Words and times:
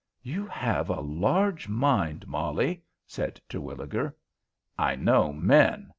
"You 0.23 0.47
have 0.47 0.89
a 0.89 0.99
large 0.99 1.69
mind, 1.69 2.27
Molly," 2.27 2.81
said 3.05 3.39
Terwilliger. 3.47 4.17
"I 4.75 4.95
know 4.95 5.31
men!" 5.31 5.89